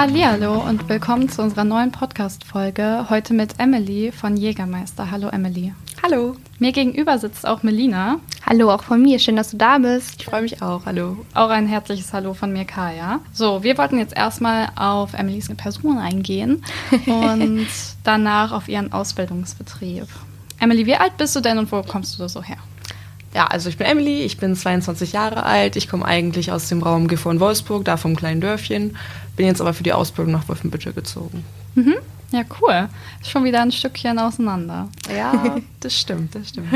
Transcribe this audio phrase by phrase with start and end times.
[0.00, 3.10] Hallihallo und willkommen zu unserer neuen Podcast-Folge.
[3.10, 5.10] Heute mit Emily von Jägermeister.
[5.10, 5.74] Hallo Emily.
[6.02, 6.36] Hallo.
[6.58, 8.18] Mir gegenüber sitzt auch Melina.
[8.46, 9.18] Hallo, auch von mir.
[9.18, 10.14] Schön, dass du da bist.
[10.18, 10.86] Ich freue mich auch.
[10.86, 11.18] Hallo.
[11.34, 13.20] Auch ein herzliches Hallo von mir, Kaya.
[13.34, 16.64] So, wir wollten jetzt erstmal auf Emilys Person eingehen
[17.06, 17.66] und
[18.02, 20.06] danach auf ihren Ausbildungsbetrieb.
[20.60, 22.56] Emily, wie alt bist du denn und wo kommst du so her?
[23.34, 25.76] Ja, also ich bin Emily, ich bin 22 Jahre alt.
[25.76, 28.96] Ich komme eigentlich aus dem Raum Gifhorn Wolfsburg, da vom kleinen Dörfchen.
[29.40, 31.46] Bin jetzt aber für die Ausbildung nach Wolfenbüttel gezogen.
[31.74, 31.94] Mhm.
[32.30, 32.90] Ja, cool.
[33.22, 34.88] Ist schon wieder ein Stückchen auseinander.
[35.16, 36.68] Ja, das stimmt, das stimmt.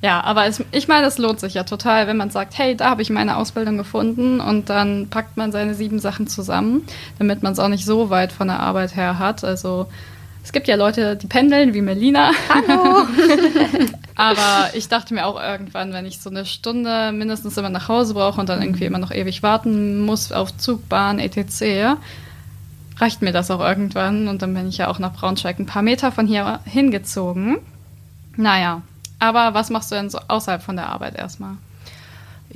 [0.00, 2.88] ja, aber es, ich meine, es lohnt sich ja total, wenn man sagt, hey, da
[2.88, 6.86] habe ich meine Ausbildung gefunden und dann packt man seine sieben Sachen zusammen,
[7.18, 9.44] damit man es auch nicht so weit von der Arbeit her hat.
[9.44, 9.86] Also
[10.46, 12.30] es gibt ja Leute, die pendeln, wie Melina.
[12.48, 13.04] Hallo!
[14.14, 18.14] Aber ich dachte mir auch irgendwann, wenn ich so eine Stunde mindestens immer nach Hause
[18.14, 21.98] brauche und dann irgendwie immer noch ewig warten muss auf Zug, Bahn, etc.,
[22.98, 24.28] reicht mir das auch irgendwann.
[24.28, 27.58] Und dann bin ich ja auch nach Braunschweig ein paar Meter von hier hingezogen.
[28.36, 28.82] Naja,
[29.18, 31.56] aber was machst du denn so außerhalb von der Arbeit erstmal?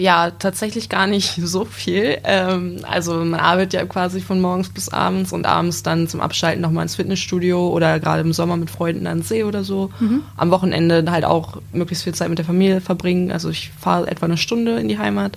[0.00, 2.18] Ja, tatsächlich gar nicht so viel.
[2.24, 6.62] Ähm, also man arbeitet ja quasi von morgens bis abends und abends dann zum Abschalten
[6.62, 9.90] nochmal ins Fitnessstudio oder gerade im Sommer mit Freunden an den See oder so.
[10.00, 10.22] Mhm.
[10.38, 13.30] Am Wochenende halt auch möglichst viel Zeit mit der Familie verbringen.
[13.30, 15.36] Also ich fahre etwa eine Stunde in die Heimat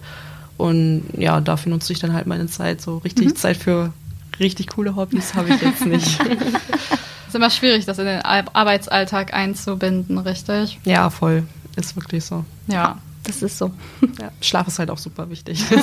[0.58, 2.82] und ja, dafür nutze ich dann halt meine Zeit.
[2.82, 3.36] So richtig mhm.
[3.36, 3.92] Zeit für
[4.40, 6.22] richtig coole Hobbys habe ich jetzt nicht.
[7.28, 10.80] ist immer schwierig, das in den Arbeitsalltag einzubinden, richtig?
[10.86, 11.44] Ja, voll.
[11.76, 12.46] Ist wirklich so.
[12.68, 13.00] Ja.
[13.24, 13.72] Das ist so.
[14.20, 15.64] Ja, Schlaf ist halt auch super wichtig.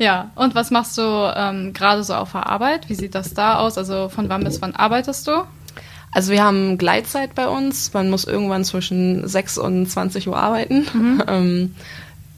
[0.00, 0.30] Ja, ja.
[0.36, 2.88] und was machst du ähm, gerade so auf der Arbeit?
[2.88, 3.76] Wie sieht das da aus?
[3.76, 5.42] Also von wann bis wann arbeitest du?
[6.12, 7.92] Also wir haben Gleitzeit bei uns.
[7.92, 10.86] Man muss irgendwann zwischen 6 und 20 Uhr arbeiten.
[10.92, 11.22] Mhm.
[11.28, 11.74] Ähm,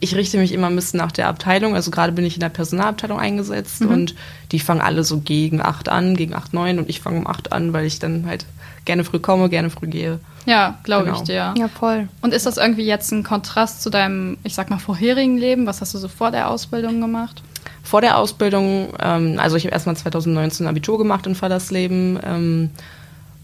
[0.03, 1.75] ich richte mich immer ein bisschen nach der Abteilung.
[1.75, 3.89] Also gerade bin ich in der Personalabteilung eingesetzt mhm.
[3.89, 4.15] und
[4.51, 7.53] die fangen alle so gegen 8 an, gegen 8, 9 und ich fange um 8
[7.53, 8.47] an, weil ich dann halt
[8.85, 10.19] gerne früh komme, gerne früh gehe.
[10.45, 11.17] Ja, glaube genau.
[11.17, 11.53] ich dir.
[11.57, 12.07] Ja, voll.
[12.21, 15.67] Und ist das irgendwie jetzt ein Kontrast zu deinem, ich sag mal, vorherigen Leben?
[15.67, 17.43] Was hast du so vor der Ausbildung gemacht?
[17.83, 22.69] Vor der Ausbildung, ähm, also ich habe erstmal 2019 Abitur gemacht in Fallersleben, ähm,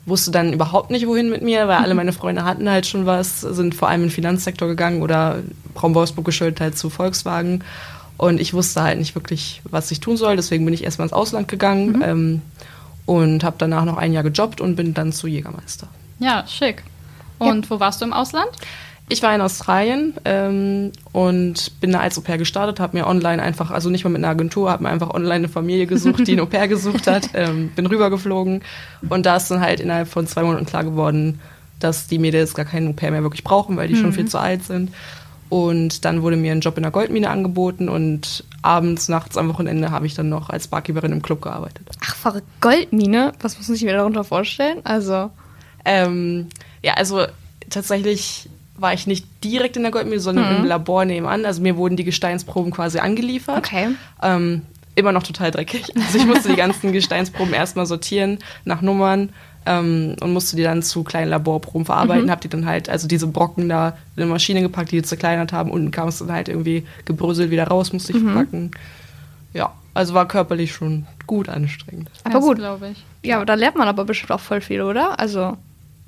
[0.06, 3.42] wusste dann überhaupt nicht, wohin mit mir, weil alle meine Freunde hatten halt schon was,
[3.42, 5.40] sind vor allem in den Finanzsektor gegangen oder
[5.82, 7.64] Raum Wolfsburg geschuldet halt zu Volkswagen.
[8.16, 11.14] Und ich wusste halt nicht wirklich, was ich tun soll, deswegen bin ich erstmal ins
[11.14, 12.02] Ausland gegangen mhm.
[12.02, 12.42] ähm,
[13.08, 15.88] und habe danach noch ein Jahr gejobbt und bin dann zu Jägermeister.
[16.20, 16.84] Ja, schick.
[17.40, 17.72] Und ja.
[17.72, 18.50] wo warst du im Ausland?
[19.10, 23.42] Ich war in Australien ähm, und bin da als Au pair gestartet, habe mir online
[23.42, 26.34] einfach, also nicht mal mit einer Agentur, habe mir einfach online eine Familie gesucht, die
[26.34, 28.62] ein Au pair gesucht hat, ähm, bin rübergeflogen
[29.08, 31.40] und da ist dann halt innerhalb von zwei Monaten klar geworden,
[31.80, 34.02] dass die Mädels gar keinen Au pair mehr wirklich brauchen, weil die mhm.
[34.02, 34.92] schon viel zu alt sind.
[35.50, 39.92] Und dann wurde mir ein Job in der Goldmine angeboten und abends, nachts am Wochenende
[39.92, 41.90] habe ich dann noch als Barkeeperin im Club gearbeitet.
[42.04, 42.48] Ach, verrückt.
[42.60, 43.32] Goldmine?
[43.40, 44.82] Was muss ich mir darunter vorstellen?
[44.84, 45.30] Also.
[45.86, 46.48] Ähm,
[46.84, 47.26] ja, also
[47.70, 50.60] tatsächlich war ich nicht direkt in der Goldmine, sondern mhm.
[50.60, 51.46] im Labor nebenan.
[51.46, 53.58] Also mir wurden die Gesteinsproben quasi angeliefert.
[53.58, 53.90] Okay.
[54.22, 54.64] Ähm,
[54.96, 55.94] immer noch total dreckig.
[55.96, 59.30] Also ich musste die ganzen Gesteinsproben erstmal sortieren nach Nummern
[59.68, 62.26] ähm, und musste die dann zu kleinen Laborproben verarbeiten.
[62.26, 62.32] Mhm.
[62.32, 65.52] Hab die dann halt, also diese Brocken da in eine Maschine gepackt, die die zerkleinert
[65.52, 65.70] haben.
[65.70, 68.32] Unten kam es dann halt irgendwie gebröselt wieder raus, musste ich mhm.
[68.32, 68.72] verpacken.
[69.54, 72.10] Ja, also war körperlich schon gut anstrengend.
[72.24, 73.04] Aber gut, glaube ich.
[73.24, 75.20] Ja, aber da lernt man aber bestimmt auch voll viel, oder?
[75.20, 75.58] Also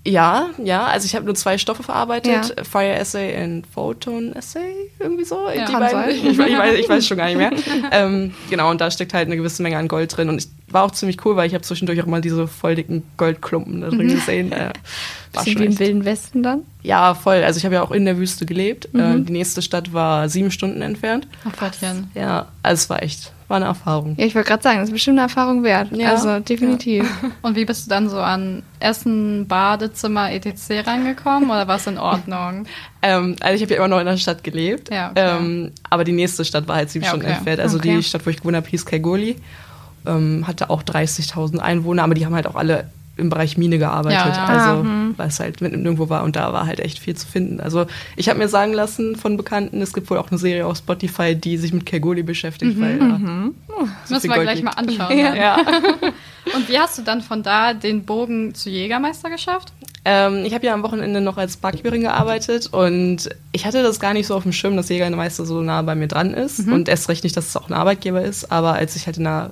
[0.09, 2.63] ja, ja, also ich habe nur zwei Stoffe verarbeitet, ja.
[2.63, 5.47] Fire Essay und Photon Essay, irgendwie so.
[5.49, 7.51] Ja, die beiden, ich, ich, weiß, ich weiß schon gar nicht mehr.
[7.91, 10.83] ähm, genau, und da steckt halt eine gewisse Menge an Gold drin und ich war
[10.83, 14.07] auch ziemlich cool, weil ich habe zwischendurch auch mal diese voll dicken Goldklumpen da drin
[14.07, 14.13] mhm.
[14.13, 14.51] gesehen.
[14.51, 14.73] Äh,
[15.31, 16.63] Bisschen wie im Wilden Westen dann?
[16.81, 17.43] Ja, voll.
[17.43, 18.89] Also ich habe ja auch in der Wüste gelebt.
[18.93, 18.99] Mhm.
[18.99, 21.27] Äh, die nächste Stadt war sieben Stunden entfernt.
[21.47, 22.09] Ach Gottchen.
[22.15, 24.15] Ja, also es war echt, war eine Erfahrung.
[24.17, 25.91] Ja, ich wollte gerade sagen, das ist bestimmt eine Erfahrung wert.
[25.91, 26.11] Ja.
[26.11, 27.03] Also definitiv.
[27.03, 27.31] Ja.
[27.41, 30.87] Und wie bist du dann so an Essen, Badezimmer, etc.
[30.87, 32.65] reingekommen oder war es in Ordnung?
[33.01, 34.91] ähm, also ich habe ja immer noch in der Stadt gelebt.
[34.91, 35.37] Ja, okay.
[35.37, 37.35] ähm, aber die nächste Stadt war halt sieben ja, Stunden okay.
[37.35, 37.59] entfernt.
[37.59, 37.97] Also okay.
[37.97, 39.37] die Stadt, wo ich gewohnt habe, hieß Kaigoli.
[40.05, 42.89] Ähm, hatte auch 30.000 Einwohner, aber die haben halt auch alle
[43.19, 44.35] im Bereich Mine gearbeitet.
[44.35, 45.13] Ja, also, ah, hm.
[45.17, 47.59] weil es halt mitten irgendwo war und da war halt echt viel zu finden.
[47.59, 47.85] Also,
[48.15, 51.35] ich habe mir sagen lassen von Bekannten, es gibt wohl auch eine Serie auf Spotify,
[51.35, 53.55] die sich mit Kergoli beschäftigt, mhm, weil mhm.
[54.05, 54.65] so Müssen wir Gold gleich liegt.
[54.65, 55.17] mal anschauen.
[55.17, 55.35] ja.
[55.35, 55.57] ja.
[56.55, 59.73] und wie hast du dann von da den Bogen zu Jägermeister geschafft?
[60.05, 64.13] Ähm, ich habe ja am Wochenende noch als Barkeeperin gearbeitet und ich hatte das gar
[64.13, 66.73] nicht so auf dem Schirm, dass Jägermeister so nah bei mir dran ist mhm.
[66.73, 69.27] und erst recht nicht, dass es auch ein Arbeitgeber ist, aber als ich halt in
[69.27, 69.51] einer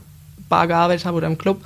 [0.49, 1.61] Bar gearbeitet habe oder im Club,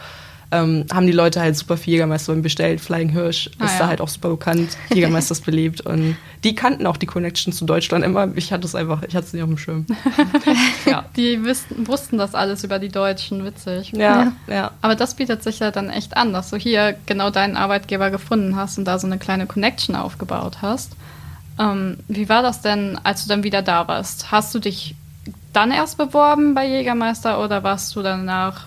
[0.51, 2.81] ähm, haben die Leute halt super viel Jägermeister bestellt.
[2.81, 3.79] Flying Hirsch Ah, ist ja.
[3.79, 4.77] da halt auch super bekannt.
[4.93, 5.81] Jägermeister ist beliebt.
[5.81, 8.29] Und die kannten auch die Connection zu Deutschland immer.
[8.35, 9.85] Ich hatte es einfach, ich hatte es nicht auf dem Schirm.
[10.85, 11.05] ja.
[11.15, 13.93] Die wussten, wussten das alles über die Deutschen, witzig.
[13.95, 14.71] Ja, ja.
[14.81, 18.55] Aber das bietet sich ja dann echt an, dass du hier genau deinen Arbeitgeber gefunden
[18.55, 20.93] hast und da so eine kleine Connection aufgebaut hast.
[21.59, 24.31] Ähm, wie war das denn, als du dann wieder da warst?
[24.31, 24.95] Hast du dich
[25.53, 28.65] dann erst beworben bei Jägermeister oder warst du danach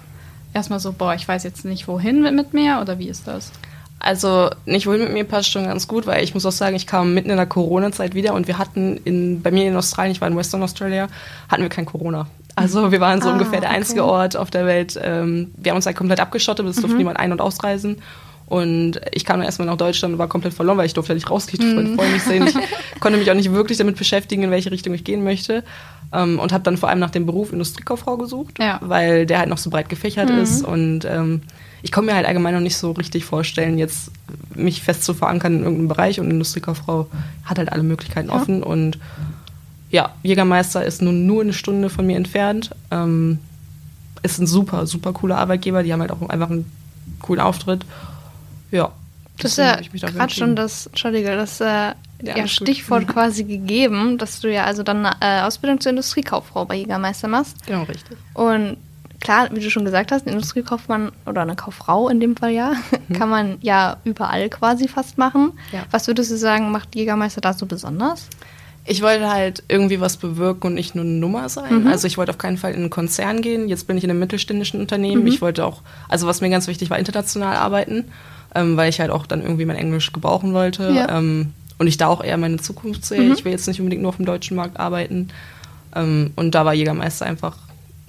[0.54, 3.52] erstmal so, boah, ich weiß jetzt nicht, wohin mit, mir oder wie ist das?
[3.98, 6.86] Also nicht wohin mit mir passt schon ganz gut, weil ich muss auch sagen, ich
[6.86, 10.20] kam mitten in der Corona-Zeit wieder und wir hatten in, bei mir in Australien, ich
[10.20, 11.08] war in Western Australia,
[11.48, 12.26] hatten wir kein Corona.
[12.56, 13.78] Also wir waren so Ah, ungefähr der okay.
[13.78, 14.98] einzige Ort auf der Welt.
[15.02, 17.96] Ähm, wir haben uns halt komplett abgeschottet, es durfte niemand ein- und ausreisen.
[18.54, 21.14] Und ich kam dann erstmal nach Deutschland und war komplett verloren, weil ich durfte ja
[21.14, 22.46] nicht rausgehen, ich durfte meine Freunde nicht sehen.
[22.46, 22.54] Ich
[23.00, 25.64] konnte mich auch nicht wirklich damit beschäftigen, in welche Richtung ich gehen möchte.
[26.12, 28.78] Ähm, und habe dann vor allem nach dem Beruf Industriekauffrau gesucht, Ja.
[28.82, 30.64] weil der halt noch so breit gefächert ist.
[30.64, 31.42] Und ähm,
[31.82, 34.10] ich konnte mir halt allgemein noch nicht so richtig vorstellen, jetzt
[34.54, 36.20] mich fest zu verankern in irgendeinem Bereich.
[36.20, 37.08] Und Industriekauffrau
[37.44, 38.34] hat halt alle Möglichkeiten Ja.
[38.36, 38.62] offen.
[38.62, 38.98] Und
[39.90, 42.70] ja, Jägermeister ist nun nur eine Stunde von mir entfernt.
[42.92, 43.38] Ähm,
[44.22, 45.82] ist ein super, super cooler Arbeitgeber.
[45.82, 46.70] Die haben halt auch einfach einen
[47.20, 47.84] coolen Auftritt.
[48.74, 48.92] Ja.
[49.38, 51.64] Das ist ja gerade schon das, Entschuldige, das äh,
[52.22, 52.50] ja, gut.
[52.50, 57.28] Stichwort quasi gegeben, dass du ja also dann eine äh, Ausbildung zur Industriekauffrau bei Jägermeister
[57.28, 57.66] machst.
[57.66, 58.16] Genau, richtig.
[58.34, 58.76] Und
[59.20, 62.74] klar, wie du schon gesagt hast, ein Industriekaufmann oder eine Kauffrau in dem Fall ja,
[63.12, 65.52] kann man ja überall quasi fast machen.
[65.72, 65.84] Ja.
[65.90, 68.28] Was würdest du sagen, macht Jägermeister da so besonders?
[68.86, 71.82] Ich wollte halt irgendwie was bewirken und nicht nur eine Nummer sein.
[71.82, 71.86] Mhm.
[71.86, 73.68] Also ich wollte auf keinen Fall in einen Konzern gehen.
[73.68, 75.22] Jetzt bin ich in einem mittelständischen Unternehmen.
[75.22, 75.28] Mhm.
[75.28, 78.04] Ich wollte auch, also was mir ganz wichtig war, international arbeiten,
[78.54, 80.90] ähm, weil ich halt auch dann irgendwie mein Englisch gebrauchen wollte.
[80.90, 81.18] Ja.
[81.18, 83.20] Ähm, und ich da auch eher meine Zukunft sehe.
[83.20, 83.32] Mhm.
[83.32, 85.28] Ich will jetzt nicht unbedingt nur auf dem deutschen Markt arbeiten.
[85.94, 87.56] Ähm, und da war Jägermeister einfach,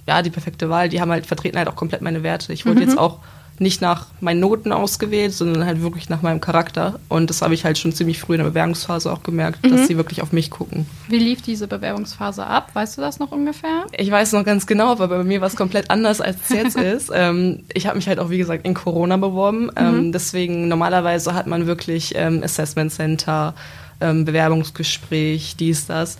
[0.06, 0.88] ja, die perfekte Wahl.
[0.88, 2.52] Die haben halt, vertreten halt auch komplett meine Werte.
[2.52, 2.86] Ich wurde Mhm.
[2.86, 3.18] jetzt auch
[3.58, 6.98] nicht nach meinen Noten ausgewählt, sondern halt wirklich nach meinem Charakter.
[7.08, 9.70] Und das habe ich halt schon ziemlich früh in der Bewerbungsphase auch gemerkt, Mhm.
[9.70, 10.86] dass sie wirklich auf mich gucken.
[11.08, 12.70] Wie lief diese Bewerbungsphase ab?
[12.74, 13.86] Weißt du das noch ungefähr?
[13.96, 16.76] Ich weiß noch ganz genau, aber bei mir war es komplett anders, als es jetzt
[16.78, 17.10] ist.
[17.14, 19.70] Ähm, ich habe mich halt auch, wie gesagt, in Corona beworben.
[19.76, 23.54] Ähm, deswegen, normalerweise hat man wirklich ähm, Assessment Center,
[24.00, 26.18] ähm, Bewerbungsgespräch, dies, das.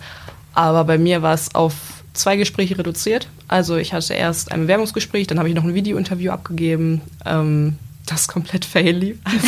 [0.53, 3.27] Aber bei mir war es auf zwei Gespräche reduziert.
[3.47, 7.01] Also ich hatte erst ein Bewerbungsgespräch, dann habe ich noch ein Videointerview abgegeben.
[7.25, 9.17] Ähm, das komplett fail lief.
[9.25, 9.47] Also,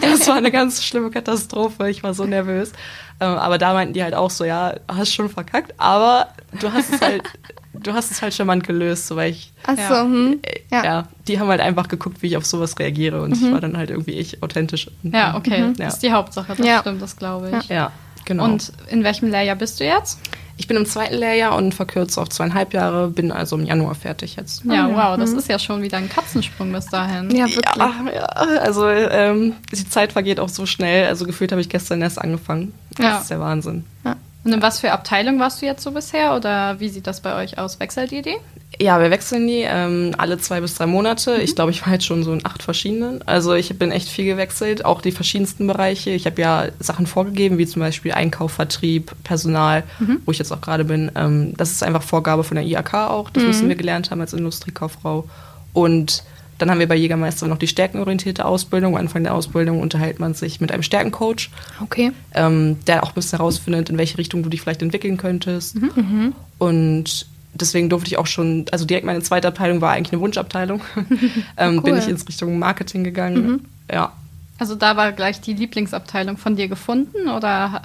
[0.00, 1.90] das war eine ganz schlimme Katastrophe.
[1.90, 2.72] Ich war so nervös.
[3.20, 6.28] Ähm, aber da meinten die halt auch so, ja, hast schon verkackt, aber
[6.58, 7.22] du hast es halt,
[7.74, 10.02] du hast es halt charmant gelöst, so weil ich, Achso, Ja.
[10.04, 10.38] hm.
[10.42, 10.84] äh, Ja.
[10.84, 11.08] ja.
[11.28, 13.90] die haben halt einfach geguckt, wie ich auf sowas reagiere und ich war dann halt
[13.90, 14.90] irgendwie ich, authentisch.
[15.02, 15.60] Ja, okay.
[15.62, 15.68] Mhm.
[15.74, 15.88] Das Ja.
[15.88, 16.80] ist die Hauptsache, das Ja.
[16.80, 17.68] stimmt, das glaube ich.
[17.68, 17.92] Ja,
[18.24, 18.44] genau.
[18.44, 20.18] Und in welchem Layer bist du jetzt?
[20.56, 24.36] Ich bin im zweiten Lehrjahr und verkürzt auf zweieinhalb Jahre, bin also im Januar fertig
[24.36, 24.64] jetzt.
[24.64, 24.90] Ja, ja.
[25.12, 27.30] wow, das ist ja schon wieder ein Katzensprung bis dahin.
[27.34, 27.76] Ja, wirklich.
[27.76, 31.06] Ja, ja, also ähm, die Zeit vergeht auch so schnell.
[31.06, 32.72] Also gefühlt habe ich gestern erst angefangen.
[32.96, 33.18] Das Ja.
[33.18, 33.84] ist der Wahnsinn.
[34.44, 37.36] Und in was für Abteilung warst du jetzt so bisher oder wie sieht das bei
[37.36, 37.78] euch aus?
[37.78, 38.36] Wechselt ihr die?
[38.82, 41.36] Ja, wir wechseln die ähm, alle zwei bis drei Monate.
[41.36, 43.22] Ich glaube, ich war jetzt schon so in acht verschiedenen.
[43.28, 46.10] Also ich bin echt viel gewechselt, auch die verschiedensten Bereiche.
[46.10, 49.84] Ich habe ja Sachen vorgegeben, wie zum Beispiel Einkauf, Vertrieb, Personal,
[50.26, 51.12] wo ich jetzt auch gerade bin.
[51.14, 53.30] Ähm, das ist einfach Vorgabe von der IAK auch.
[53.30, 55.28] Das müssen wir gelernt haben als Industriekauffrau.
[55.72, 56.24] Und
[56.58, 58.94] dann haben wir bei Jägermeister noch die stärkenorientierte Ausbildung.
[58.94, 61.50] Am Anfang der Ausbildung unterhält man sich mit einem Stärkencoach
[61.82, 62.10] Okay.
[62.34, 65.76] ähm, der auch ein bisschen herausfindet, in welche Richtung du dich vielleicht entwickeln könntest.
[66.58, 70.80] Und deswegen durfte ich auch schon, also direkt meine zweite Abteilung war eigentlich eine Wunschabteilung.
[71.56, 71.98] ähm, Bin Cool.
[71.98, 73.66] ich ins Richtung Marketing gegangen.
[73.90, 74.12] Ja.
[74.58, 77.82] Also da war gleich die Lieblingsabteilung von dir gefunden oder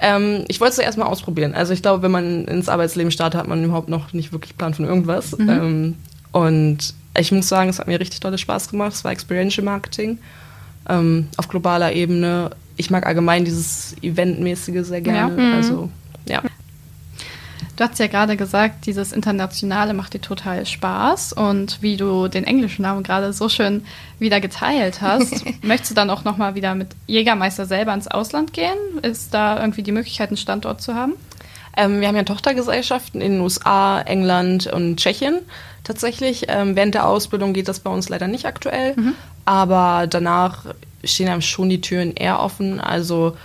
[0.00, 1.54] Ähm, ich wollte es erst mal ausprobieren.
[1.54, 4.74] Also ich glaube, wenn man ins Arbeitsleben startet, hat man überhaupt noch nicht wirklich Plan
[4.74, 5.36] von irgendwas.
[5.38, 5.94] Ähm,
[6.32, 8.92] und ich muss sagen, es hat mir richtig tolle Spaß gemacht.
[8.92, 10.18] Es war Experiential Marketing
[10.88, 12.50] ähm, auf globaler Ebene.
[12.76, 15.36] Ich mag allgemein dieses Eventmäßige sehr gerne.
[15.36, 15.42] Ja.
[15.48, 15.54] Mhm.
[15.54, 15.90] Also
[16.26, 16.42] ja.
[17.76, 22.44] Du hast ja gerade gesagt, dieses Internationale macht dir total Spaß und wie du den
[22.44, 23.84] englischen Namen gerade so schön
[24.20, 28.78] wieder geteilt hast, möchtest du dann auch nochmal wieder mit Jägermeister selber ins Ausland gehen?
[29.02, 31.14] Ist da irgendwie die Möglichkeit, einen Standort zu haben?
[31.76, 35.40] Ähm, wir haben ja Tochtergesellschaften in den USA, England und Tschechien
[35.82, 36.46] tatsächlich.
[36.48, 38.94] Ähm, während der Ausbildung geht das bei uns leider nicht aktuell,
[39.44, 40.66] aber danach
[41.02, 42.80] stehen einem schon die Türen eher offen.
[42.80, 43.36] Also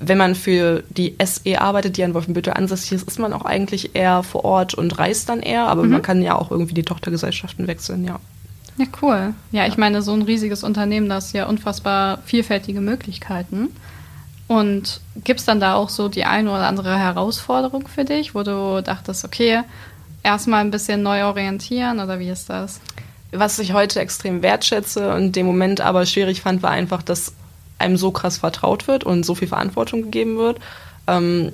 [0.00, 3.94] wenn man für die SE arbeitet, die an Wolfenbüttel ansässig ist, ist man auch eigentlich
[3.94, 7.66] eher vor Ort und reist dann eher, aber man kann ja auch irgendwie die Tochtergesellschaften
[7.66, 8.20] wechseln, ja.
[8.76, 9.34] Ja, cool.
[9.50, 13.70] Ja, ich meine, so ein riesiges Unternehmen, das ist ja unfassbar vielfältige Möglichkeiten.
[14.46, 18.44] Und gibt es dann da auch so die eine oder andere Herausforderung für dich, wo
[18.44, 19.62] du dachtest, okay,
[20.22, 22.80] erstmal ein bisschen neu orientieren oder wie ist das?
[23.32, 27.34] was ich heute extrem wertschätze und dem Moment aber schwierig fand, war einfach, dass
[27.78, 30.58] einem so krass vertraut wird und so viel Verantwortung gegeben wird.
[31.06, 31.52] Ähm,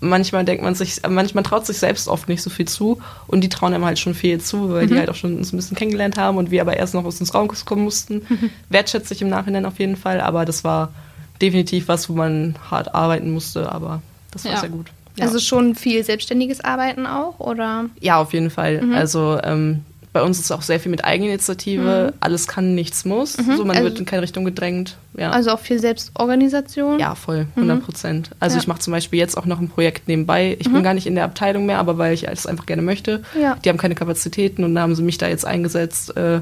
[0.00, 3.48] manchmal denkt man sich, manchmal traut sich selbst oft nicht so viel zu und die
[3.48, 4.88] trauen einem halt schon viel zu, weil mhm.
[4.88, 7.20] die halt auch schon uns ein bisschen kennengelernt haben und wir aber erst noch aus
[7.20, 8.22] uns Raum kommen mussten.
[8.28, 8.50] Mhm.
[8.70, 10.92] Wertschätze ich im Nachhinein auf jeden Fall, aber das war
[11.40, 14.02] definitiv was, wo man hart arbeiten musste, aber
[14.32, 14.60] das war ja.
[14.60, 14.86] sehr gut.
[15.16, 15.24] Ja.
[15.24, 17.86] Also schon viel selbstständiges Arbeiten auch, oder?
[18.00, 18.82] Ja, auf jeden Fall.
[18.82, 18.94] Mhm.
[18.94, 19.84] Also ähm,
[20.16, 22.10] bei uns ist auch sehr viel mit Eigeninitiative.
[22.10, 22.16] Mhm.
[22.20, 23.36] Alles kann, nichts muss.
[23.36, 23.56] Mhm.
[23.58, 24.96] So, man also, wird in keine Richtung gedrängt.
[25.14, 25.28] Ja.
[25.30, 26.98] Also auch viel Selbstorganisation?
[26.98, 27.82] Ja, voll, 100 mhm.
[27.82, 28.30] Prozent.
[28.40, 28.62] Also ja.
[28.62, 30.56] ich mache zum Beispiel jetzt auch noch ein Projekt nebenbei.
[30.58, 30.82] Ich bin mhm.
[30.82, 33.24] gar nicht in der Abteilung mehr, aber weil ich es einfach gerne möchte.
[33.38, 33.58] Ja.
[33.62, 36.40] Die haben keine Kapazitäten und da haben sie mich da jetzt eingesetzt, äh,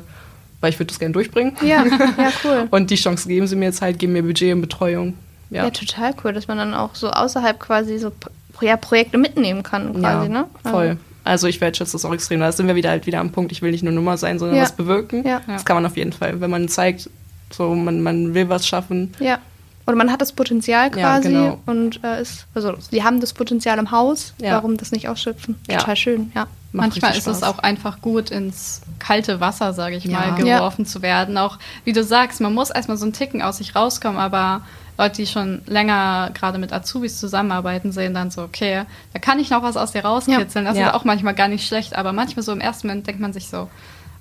[0.60, 1.56] weil ich würde das gerne durchbringen.
[1.60, 1.84] Ja,
[2.16, 2.68] ja, cool.
[2.70, 5.14] und die Chance geben sie mir jetzt halt, geben mir Budget und Betreuung.
[5.50, 5.64] Ja.
[5.64, 8.12] ja, total cool, dass man dann auch so außerhalb quasi so
[8.60, 10.44] ja, Projekte mitnehmen kann, quasi, ne?
[10.62, 10.96] Voll.
[11.24, 12.40] Also ich wertschätze das auch extrem.
[12.40, 14.58] Da sind wir wieder halt wieder am Punkt, ich will nicht nur Nummer sein, sondern
[14.58, 14.62] ja.
[14.62, 15.26] was bewirken.
[15.26, 15.40] Ja.
[15.46, 17.10] Das kann man auf jeden Fall, wenn man zeigt,
[17.50, 19.12] so man, man will was schaffen.
[19.18, 19.38] Ja.
[19.86, 21.60] Oder man hat das Potenzial quasi ja, genau.
[21.66, 24.52] und äh, ist, also sie haben das Potenzial im Haus, ja.
[24.52, 25.56] warum das nicht ausschöpfen?
[25.68, 26.46] Total schön, ja.
[26.72, 31.38] Manchmal ist es auch einfach gut, ins kalte Wasser, sage ich mal, geworfen zu werden.
[31.38, 34.62] Auch wie du sagst, man muss erstmal so einen Ticken aus sich rauskommen, aber
[34.96, 39.50] Leute, die schon länger gerade mit Azubis zusammenarbeiten, sehen dann so, okay, da kann ich
[39.50, 40.64] noch was aus dir rauskitzeln.
[40.64, 40.70] Ja.
[40.70, 40.88] Das ja.
[40.88, 43.48] ist auch manchmal gar nicht schlecht, aber manchmal so im ersten Moment denkt man sich
[43.48, 43.68] so,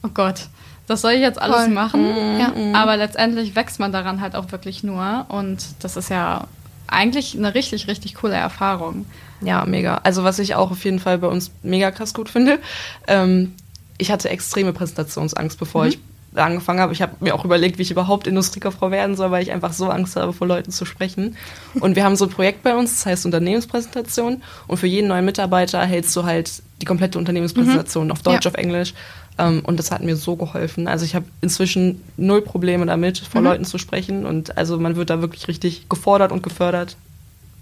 [0.03, 0.47] oh Gott,
[0.87, 1.69] das soll ich jetzt alles Voll.
[1.69, 2.01] machen.
[2.01, 2.39] Mhm.
[2.39, 2.47] Ja.
[2.49, 2.75] Mhm.
[2.75, 6.47] Aber letztendlich wächst man daran halt auch wirklich nur und das ist ja
[6.87, 9.05] eigentlich eine richtig, richtig coole Erfahrung.
[9.41, 10.01] Ja, mega.
[10.03, 12.59] Also was ich auch auf jeden Fall bei uns mega krass gut finde,
[13.07, 13.53] ähm,
[13.97, 15.89] ich hatte extreme Präsentationsangst, bevor mhm.
[15.89, 15.99] ich
[16.35, 16.93] angefangen habe.
[16.93, 19.89] Ich habe mir auch überlegt, wie ich überhaupt Industriekauffrau werden soll, weil ich einfach so
[19.89, 21.35] Angst habe, vor Leuten zu sprechen.
[21.79, 24.41] Und wir haben so ein Projekt bei uns, das heißt Unternehmenspräsentation.
[24.67, 28.11] Und für jeden neuen Mitarbeiter hältst du halt die komplette Unternehmenspräsentation mhm.
[28.11, 28.51] auf Deutsch, ja.
[28.51, 28.93] auf Englisch.
[29.35, 30.87] Um, ähm, und das hat mir so geholfen.
[30.87, 33.47] Also ich habe inzwischen null Probleme damit, vor mhm.
[33.47, 34.25] Leuten zu sprechen.
[34.25, 36.97] Und also man wird da wirklich richtig gefordert und gefördert.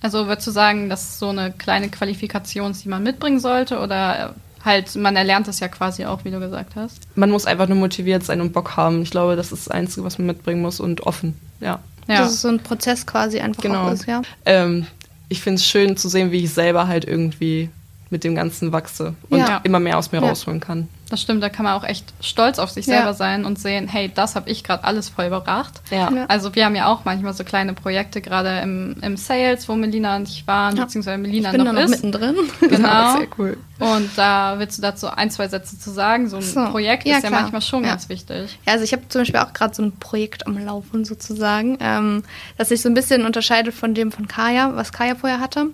[0.01, 3.79] Also würdest du sagen, dass so eine kleine Qualifikation ist, die man mitbringen sollte?
[3.79, 6.99] Oder halt, man erlernt das ja quasi auch, wie du gesagt hast.
[7.15, 9.01] Man muss einfach nur motiviert sein und Bock haben.
[9.01, 11.79] Ich glaube, das ist das Einzige, was man mitbringen muss und offen, ja.
[12.07, 12.17] ja.
[12.19, 13.89] Dass es so ein Prozess quasi einfach genau.
[13.89, 14.21] ist, ja.
[14.45, 14.87] Ähm,
[15.29, 17.69] ich finde es schön zu sehen, wie ich selber halt irgendwie
[18.09, 19.61] mit dem Ganzen wachse und ja.
[19.63, 20.27] immer mehr aus mir ja.
[20.27, 20.89] rausholen kann.
[21.11, 23.13] Das stimmt, da kann man auch echt stolz auf sich selber ja.
[23.13, 25.81] sein und sehen, hey, das habe ich gerade alles vollbracht.
[25.89, 26.09] Ja.
[26.29, 30.15] Also wir haben ja auch manchmal so kleine Projekte, gerade im, im Sales, wo Melina
[30.15, 30.85] und ich waren, ja.
[30.85, 31.89] beziehungsweise Melina ich bin noch, noch ist.
[31.89, 32.35] mittendrin.
[32.61, 33.17] Genau.
[33.17, 33.57] sehr cool.
[33.79, 36.29] Und da willst du dazu ein, zwei Sätze zu sagen.
[36.29, 36.65] So ein so.
[36.67, 38.57] Projekt ist ja manchmal schon ganz wichtig.
[38.65, 42.23] Ja, also ich habe zum Beispiel auch gerade so ein Projekt am Laufen sozusagen, ähm,
[42.57, 45.67] das sich so ein bisschen unterscheidet von dem von Kaya, was Kaya vorher hatte.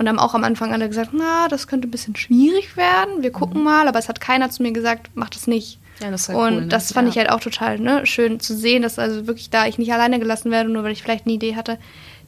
[0.00, 3.22] Und haben auch am Anfang alle gesagt, na, das könnte ein bisschen schwierig werden.
[3.22, 3.64] Wir gucken mhm.
[3.64, 5.78] mal, aber es hat keiner zu mir gesagt, mach das nicht.
[6.00, 6.68] Ja, das halt und cool, ne?
[6.68, 7.10] das fand ja.
[7.10, 10.18] ich halt auch total ne, schön zu sehen, dass also wirklich da ich nicht alleine
[10.18, 11.76] gelassen werde, nur weil ich vielleicht eine Idee hatte,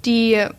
[0.04, 0.50] die ein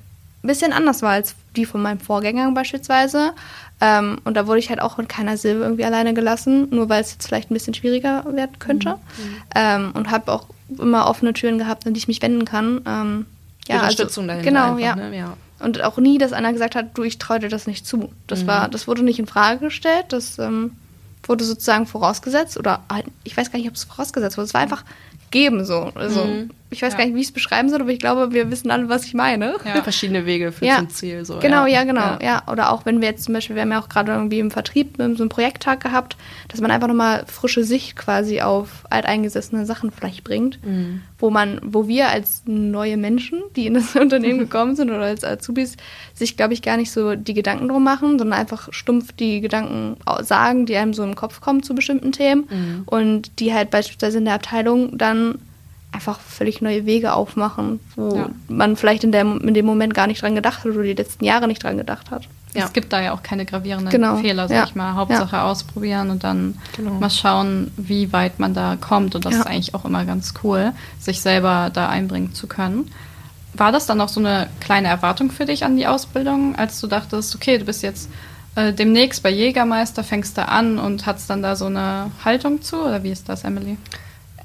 [0.41, 3.33] bisschen anders war als die von meinem Vorgänger beispielsweise.
[3.79, 7.01] Ähm, und da wurde ich halt auch mit keiner Silbe irgendwie alleine gelassen, nur weil
[7.01, 8.89] es jetzt vielleicht ein bisschen schwieriger werden könnte.
[8.89, 9.35] Mhm.
[9.53, 10.47] Ähm, und habe auch
[10.79, 12.81] immer offene Türen gehabt, an die ich mich wenden kann.
[12.87, 13.25] Ähm,
[13.67, 14.49] ja, Unterstützung also, dahinter.
[14.49, 14.95] Genau, einfach, ja.
[14.95, 15.15] Ne?
[15.15, 15.37] ja.
[15.63, 18.11] Und auch nie, dass einer gesagt hat, du, ich traue dir das nicht zu.
[18.27, 18.47] Das mhm.
[18.47, 20.71] war, das wurde nicht in Frage gestellt, das ähm,
[21.23, 24.45] wurde sozusagen vorausgesetzt oder halt, ich weiß gar nicht, ob es vorausgesetzt wurde.
[24.45, 24.83] Es war einfach
[25.31, 25.91] geben so.
[25.95, 26.49] Also mhm.
[26.73, 26.97] Ich weiß ja.
[26.97, 29.13] gar nicht, wie ich es beschreiben soll, aber ich glaube, wir wissen alle, was ich
[29.13, 29.55] meine.
[29.63, 29.81] Ja.
[29.81, 30.77] Verschiedene Wege für ja.
[30.79, 31.23] zum Ziel.
[31.23, 32.17] So, genau, ja, genau.
[32.21, 32.43] Ja.
[32.51, 34.95] Oder auch wenn wir jetzt zum Beispiel, wir haben ja auch gerade irgendwie im Vertrieb
[34.97, 36.17] so einen Projekttag gehabt,
[36.49, 41.01] dass man einfach nochmal frische Sicht quasi auf alteingesessene Sachen vielleicht bringt, mhm.
[41.19, 45.23] wo man, wo wir als neue Menschen, die in das Unternehmen gekommen sind oder als
[45.23, 45.77] Azubis,
[46.13, 49.97] sich, glaube ich, gar nicht so die Gedanken drum machen, sondern einfach stumpf die Gedanken
[50.21, 52.83] sagen, die einem so im Kopf kommen zu bestimmten Themen mhm.
[52.85, 55.39] und die halt beispielsweise in der Abteilung dann
[55.93, 58.29] einfach völlig neue Wege aufmachen, wo ja.
[58.47, 61.23] man vielleicht in, der, in dem Moment gar nicht dran gedacht hat oder die letzten
[61.23, 62.27] Jahre nicht dran gedacht hat.
[62.53, 62.65] Ja.
[62.65, 64.17] Es gibt da ja auch keine gravierenden genau.
[64.17, 64.63] Fehler, sag ja.
[64.65, 64.93] ich mal.
[64.93, 65.45] Hauptsache ja.
[65.45, 66.91] ausprobieren und dann genau.
[66.91, 69.15] mal schauen, wie weit man da kommt.
[69.15, 72.91] Und das ist eigentlich auch immer ganz cool, sich selber da einbringen zu können.
[73.55, 76.87] War das dann auch so eine kleine Erwartung für dich an die Ausbildung, als du
[76.87, 78.09] dachtest, okay, du bist jetzt
[78.55, 82.77] äh, demnächst bei Jägermeister, fängst da an und hast dann da so eine Haltung zu?
[82.77, 83.77] Oder wie ist das, Emily?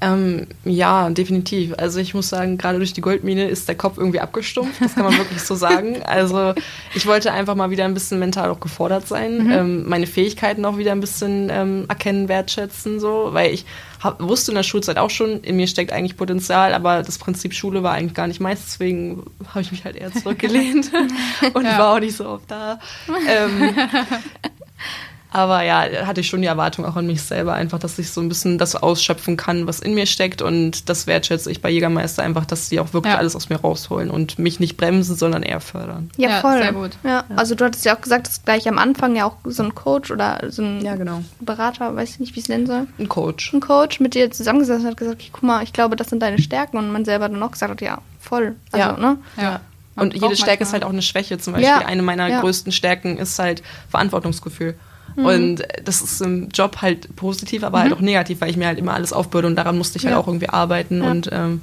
[0.01, 1.73] Ähm, ja, definitiv.
[1.77, 4.81] Also ich muss sagen, gerade durch die Goldmine ist der Kopf irgendwie abgestumpft.
[4.81, 5.97] Das kann man wirklich so sagen.
[6.09, 6.53] Also
[6.95, 9.51] ich wollte einfach mal wieder ein bisschen mental auch gefordert sein, mhm.
[9.51, 13.65] ähm, meine Fähigkeiten auch wieder ein bisschen ähm, erkennen, wertschätzen, so, weil ich
[14.01, 17.53] hab, wusste in der Schulzeit auch schon, in mir steckt eigentlich Potenzial, aber das Prinzip
[17.53, 20.91] Schule war eigentlich gar nicht meins, deswegen habe ich mich halt eher zurückgelehnt
[21.53, 21.77] und ja.
[21.77, 22.79] war auch nicht so oft da.
[25.31, 28.19] Aber ja, hatte ich schon die Erwartung auch an mich selber, einfach, dass ich so
[28.19, 30.41] ein bisschen das ausschöpfen kann, was in mir steckt.
[30.41, 33.19] Und das wertschätze ich bei Jägermeister einfach, dass sie auch wirklich Ja.
[33.19, 36.09] alles aus mir rausholen und mich nicht bremsen, sondern eher fördern.
[36.17, 36.57] Ja, Ja, voll.
[36.57, 36.91] sehr gut.
[37.03, 37.25] Ja.
[37.35, 40.09] Also du hattest ja auch gesagt, dass gleich am Anfang ja auch so ein Coach
[40.09, 41.23] oder so ein Ja, genau.
[41.39, 43.53] Berater, weiß ich nicht, wie ich es nennen soll, Ein Coach.
[43.53, 46.39] ein Coach mit dir zusammengesessen hat gesagt, okay, guck mal, ich glaube, das sind deine
[46.39, 48.55] Stärken und man selber dann auch gesagt hat, ja, voll.
[48.71, 48.97] Also, Ja.
[48.97, 49.17] ne?
[49.39, 49.59] Ja.
[49.95, 51.37] Und jede Stärke ist manchmal- halt auch eine Schwäche.
[51.37, 51.85] Zum Beispiel Ja.
[51.85, 52.39] eine meiner Ja.
[52.41, 54.75] größten Stärken ist halt Verantwortungsgefühl.
[55.19, 55.25] Mhm.
[55.25, 58.79] Und das ist im Job halt positiv, aber halt auch negativ, weil ich mir halt
[58.79, 60.19] immer alles aufbürde und daran musste ich halt Ja.
[60.19, 61.03] auch irgendwie arbeiten.
[61.03, 61.11] Ja.
[61.11, 61.61] Und ähm,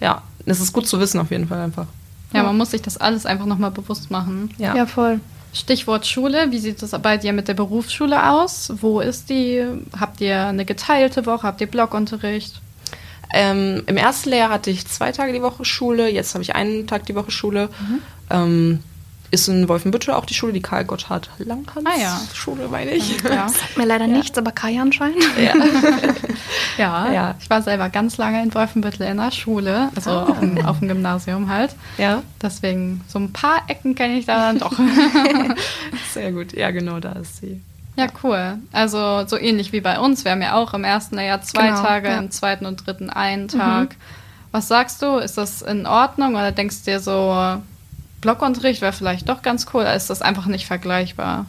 [0.00, 1.86] ja, das ist gut zu wissen auf jeden Fall einfach.
[2.32, 4.50] Ja, man muss sich das alles einfach nochmal bewusst machen.
[4.58, 4.74] Ja.
[4.74, 5.20] Ja, voll.
[5.54, 8.70] Stichwort Schule, wie sieht es bei dir mit der Berufsschule aus?
[8.80, 9.64] Wo ist die?
[9.98, 11.46] Habt ihr eine geteilte Woche?
[11.46, 12.60] Habt ihr Blockunterricht?
[13.32, 16.86] Ähm, Im ersten Lehrjahr hatte ich zwei Tage die Woche Schule, jetzt habe ich einen
[16.86, 17.68] Tag die Woche Schule.
[17.80, 17.98] Mhm.
[18.30, 18.78] Ähm,
[19.30, 22.20] ist in Wolfenbüttel auch die Schule, die Karl Gotthard Langhans Ah ja.
[22.34, 23.20] Schule, meine ich.
[23.22, 23.46] Ja.
[23.76, 25.24] Mir leider nichts, aber Kai anscheinend.
[26.78, 27.34] ja, Ja.
[27.40, 30.88] ich war selber ganz lange in Wolfenbüttel in der Schule, also auf, dem, auf dem
[30.88, 31.74] Gymnasium halt.
[31.98, 34.72] Ja, Deswegen, so ein paar Ecken kenne ich da dann doch.
[36.12, 36.52] sehr gut.
[36.52, 37.60] Ja, genau, da ist sie.
[37.96, 38.58] ja, cool.
[38.72, 40.24] Also so ähnlich wie bei uns.
[40.24, 42.18] Wir haben ja auch im ersten Lehrjahr zwei Genau, Tage, ja.
[42.18, 43.96] im zweiten und dritten einen Tag.
[44.52, 45.16] Was sagst du?
[45.16, 47.56] Ist das in Ordnung oder denkst du dir so,
[48.26, 49.82] Blockunterricht wäre vielleicht doch ganz cool?
[49.82, 51.46] Oder ist das einfach nicht vergleichbar?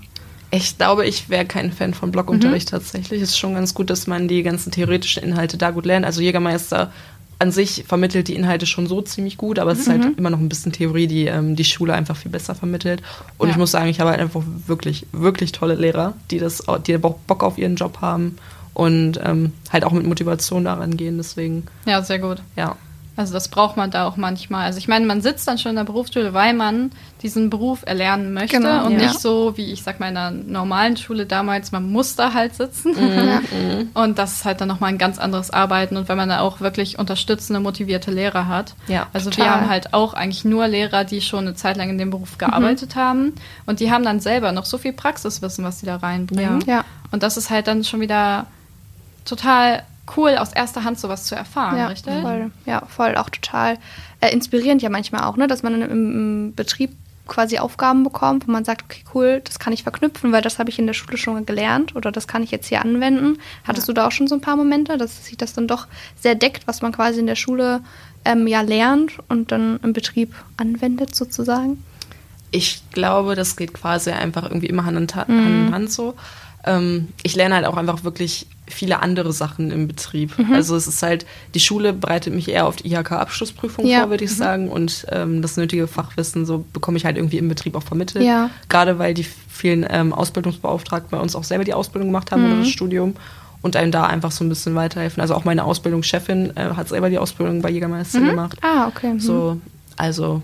[0.52, 3.20] Ich glaube, ich wäre kein Fan von Blockunterricht tatsächlich.
[3.24, 6.06] Es ist schon ganz gut, dass man die ganzen theoretischen Inhalte da gut lernt.
[6.06, 6.92] Also Jägermeister
[7.40, 10.40] an sich vermittelt die Inhalte schon so ziemlich gut, aber es ist halt immer noch
[10.40, 13.02] ein bisschen Theorie, die ähm, die Schule einfach viel besser vermittelt.
[13.40, 13.54] Und Ja.
[13.54, 17.16] ich muss sagen, ich habe halt einfach wirklich, wirklich tolle Lehrer, die das, die auch
[17.28, 18.38] Bock auf ihren Job haben
[18.76, 21.18] und ähm, halt auch mit Motivation daran gehen.
[21.18, 22.38] Deswegen, Ja, sehr gut.
[22.56, 22.76] ja.
[23.18, 24.66] Also das braucht man da auch manchmal.
[24.66, 26.92] Also ich meine, man sitzt dann schon in der Berufsschule, weil man
[27.24, 29.00] diesen Beruf erlernen möchte Genau, und ja.
[29.00, 32.54] nicht so, wie ich sag mal in der normalen Schule damals, man muss da halt
[32.54, 32.96] sitzen.
[32.96, 33.42] Ja.
[33.96, 36.62] Und das ist halt dann nochmal ein ganz anderes Arbeiten und wenn man da auch
[36.62, 38.76] wirklich unterstützende, motivierte Lehrer hat.
[38.88, 39.46] Ja, also total.
[39.46, 42.38] wir haben halt auch eigentlich nur Lehrer, die schon eine Zeit lang in dem Beruf
[42.38, 43.34] gearbeitet haben
[43.66, 46.62] und die haben dann selber noch so viel Praxiswissen, was sie da reinbringen.
[46.68, 46.86] Ja.
[47.12, 48.46] Und das ist halt dann schon wieder
[49.26, 49.84] total
[50.16, 52.14] cool, aus erster Hand sowas zu erfahren, ja, richtig?
[52.22, 53.16] Voll, ja, voll.
[53.18, 53.78] Auch total
[54.22, 55.48] äh, inspirierend ja manchmal auch, ne?
[55.48, 56.92] dass man im, im Betrieb
[57.28, 60.70] quasi Aufgaben bekommt, wo man sagt, okay, cool, das kann ich verknüpfen, weil das habe
[60.70, 63.40] ich in der Schule schon gelernt oder das kann ich jetzt hier anwenden.
[63.66, 66.36] Hattest du da auch schon so ein paar Momente, dass sich das dann doch sehr
[66.36, 67.82] deckt, was man quasi in der Schule
[68.24, 71.84] ähm, ja lernt und dann im Betrieb anwendet sozusagen?
[72.52, 76.14] Ich glaube, das geht quasi einfach irgendwie immer Hand in, Ta- Hand, in Hand so.
[76.64, 80.34] Ähm, ich lerne halt auch einfach wirklich viele andere Sachen im Betrieb.
[80.52, 84.02] Also es ist halt, die Schule bereitet mich eher auf die IHK-Abschlussprüfung Ja.
[84.02, 84.70] vor, würde ich sagen.
[84.70, 88.26] Und ähm, das nötige Fachwissen so bekomme ich halt irgendwie im Betrieb auch vermittelt.
[88.26, 88.50] Ja.
[88.70, 92.60] Gerade weil die vielen ähm, Ausbildungsbeauftragten bei uns auch selber die Ausbildung gemacht haben oder
[92.60, 93.16] das Studium
[93.62, 95.22] und einem da einfach so ein bisschen weiterhelfen.
[95.22, 98.58] Also auch meine Ausbildungschefin äh, hat selber die Ausbildung bei Jägermeister gemacht.
[98.62, 99.14] Ah, okay.
[99.14, 99.20] mhm.
[99.20, 99.58] So,
[99.96, 100.42] also,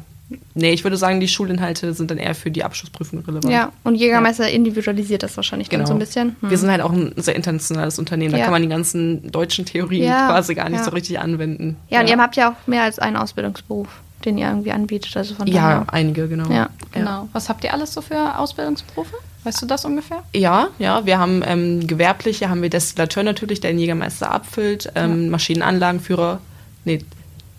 [0.53, 3.53] nee, ich würde sagen, die Schulinhalte sind dann eher für die Abschlussprüfung relevant.
[3.53, 5.85] Ja, und Jägermeister individualisiert das wahrscheinlich Genau.
[5.85, 6.35] so ein bisschen.
[6.41, 6.49] Hm.
[6.49, 8.31] Wir sind halt auch ein sehr internationales Unternehmen.
[8.31, 8.43] Da Ja.
[8.45, 10.85] kann man die ganzen deutschen Theorien Ja, quasi gar nicht ja.
[10.85, 11.77] so richtig anwenden.
[11.89, 13.87] Ja, und ihr habt ja auch mehr als einen Ausbildungsberuf,
[14.25, 15.15] den ihr irgendwie anbietet.
[15.17, 16.49] Also von ja, einige, genau.
[16.51, 16.69] Ja.
[16.91, 17.29] Genau.
[17.33, 19.15] Was habt ihr alles so für Ausbildungsberufe?
[19.45, 20.23] Weißt du das ungefähr?
[20.33, 25.29] Ja, ja, wir haben ähm, gewerbliche, haben wir Destillateur natürlich, der den Jägermeister abfüllt, ähm,
[25.29, 26.39] Maschinenanlagenführer,
[26.85, 26.99] nee,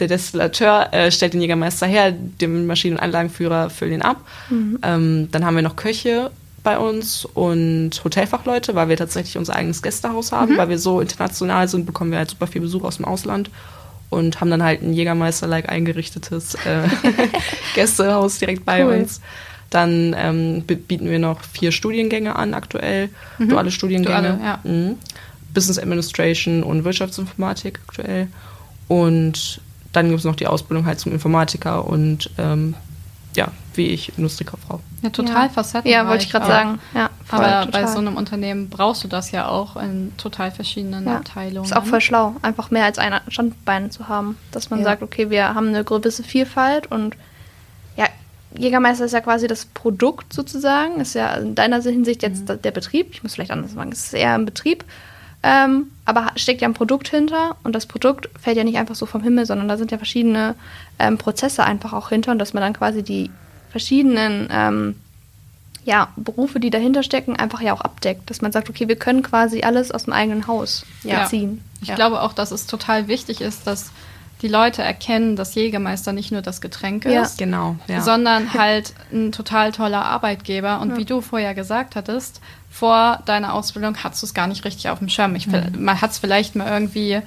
[0.00, 4.16] der Destillateur äh, stellt den Jägermeister her, dem Maschinenanlagenführer füllen ihn ab.
[4.50, 6.30] Ähm, dann haben wir noch Köche
[6.62, 11.68] bei uns und Hotelfachleute, weil wir tatsächlich unser eigenes Gästehaus haben, weil wir so international
[11.68, 13.50] sind, bekommen wir halt super viel Besuch aus dem Ausland
[14.10, 16.88] und haben dann halt ein Jägermeister-like eingerichtetes äh,
[17.74, 18.94] Gästehaus direkt bei Cool.
[18.94, 19.20] uns.
[19.70, 24.38] Dann ähm, bi- bieten wir noch vier Studiengänge an aktuell, duale Studiengänge.
[24.38, 24.58] Duale, ja.
[24.64, 24.96] Mhm.
[25.52, 28.28] Business Administration und Wirtschaftsinformatik aktuell.
[28.88, 29.60] Und
[29.94, 32.74] dann gibt es noch die Ausbildung halt zum Informatiker und ähm,
[33.36, 34.80] ja, wie ich, Industriekauffrau.
[35.02, 35.48] Ja, total ja.
[35.48, 35.92] facettenreich.
[35.92, 36.78] Ja, wollte ich gerade sagen.
[36.94, 37.82] Ja, voll, Aber total.
[37.82, 41.16] bei so einem Unternehmen brauchst du das ja auch in total verschiedenen ja.
[41.16, 41.64] Abteilungen.
[41.64, 44.38] Ist auch voll schlau, einfach mehr als ein Standbein zu haben.
[44.52, 44.84] Dass man Ja.
[44.84, 47.16] sagt, okay, wir haben eine gewisse Vielfalt und
[47.96, 48.06] ja,
[48.56, 51.00] Jägermeister ist ja quasi das Produkt sozusagen.
[51.00, 53.08] Ist ja in deiner Hinsicht jetzt der Betrieb.
[53.12, 54.84] Ich muss vielleicht anders sagen, es ist eher ein Betrieb.
[55.46, 59.04] Ähm, aber steckt ja ein Produkt hinter und das Produkt fällt ja nicht einfach so
[59.04, 60.54] vom Himmel, sondern da sind ja verschiedene
[60.98, 63.30] ähm, Prozesse einfach auch hinter und dass man dann quasi die
[63.70, 64.94] verschiedenen ähm,
[65.84, 68.30] ja, Berufe, die dahinter stecken, einfach ja auch abdeckt.
[68.30, 71.26] Dass man sagt, okay, wir können quasi alles aus dem eigenen Haus Ja.
[71.26, 71.60] ziehen.
[71.82, 71.94] Ich Ja.
[71.94, 73.90] glaube auch, dass es total wichtig ist, dass
[74.44, 77.22] die Leute erkennen, dass Jägermeister nicht nur das Getränk Ja.
[77.22, 78.00] ist, Genau, ja.
[78.02, 80.80] sondern halt ein total toller Arbeitgeber.
[80.80, 84.90] Und wie du vorher gesagt hattest, vor deiner Ausbildung hattest du es gar nicht richtig
[84.90, 85.34] auf dem Schirm.
[85.34, 87.20] Ich, Man hat es vielleicht mal irgendwie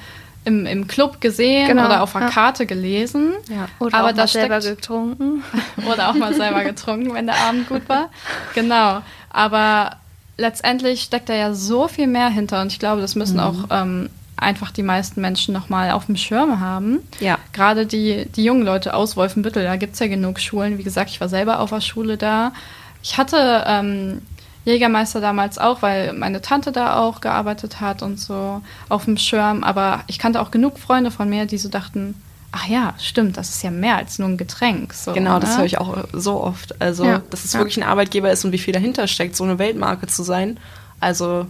[0.46, 2.32] im, im Club gesehen Genau, oder auf einer ja.
[2.32, 3.34] Karte gelesen.
[3.50, 3.68] ja.
[3.80, 5.44] Oder Aber auch mal da selber steckt- getrunken.
[5.92, 8.10] Oder auch mal selber getrunken, wenn der Abend gut war.
[8.56, 9.02] Genau.
[9.30, 9.98] Aber
[10.38, 12.62] letztendlich steckt da ja so viel mehr hinter.
[12.62, 16.60] Und ich glaube, das müssen auch ähm, einfach die meisten Menschen nochmal auf dem Schirm
[16.60, 17.00] haben.
[17.20, 17.38] Ja.
[17.54, 20.78] Gerade die, die jungen Leute aus Wolfenbüttel, da gibt es ja genug Schulen.
[20.78, 22.54] Wie gesagt, ich war selber auf der Schule da.
[23.02, 24.22] Ich hatte ähm,
[24.66, 29.64] Jägermeister damals auch, weil meine Tante da auch gearbeitet hat und so auf dem Schirm.
[29.64, 32.16] Aber ich kannte auch genug Freunde von mir, die so dachten,
[32.52, 34.94] ach ja, stimmt, das ist ja mehr als nur ein Getränk.
[34.94, 35.58] So, Genau, das ne?
[35.60, 36.82] höre ich auch so oft.
[36.82, 37.60] Also, Ja, dass es ja.
[37.60, 40.60] wirklich ein Arbeitgeber ist und wie viel dahinter steckt, so eine Weltmarke zu sein.
[41.00, 41.48] Also,